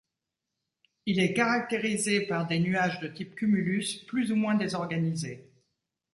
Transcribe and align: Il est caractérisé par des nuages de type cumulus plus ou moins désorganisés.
Il 1.05 1.19
est 1.19 1.35
caractérisé 1.35 2.21
par 2.25 2.47
des 2.47 2.57
nuages 2.57 2.99
de 3.01 3.07
type 3.07 3.35
cumulus 3.35 4.03
plus 4.07 4.31
ou 4.31 4.35
moins 4.35 4.55
désorganisés. 4.55 5.47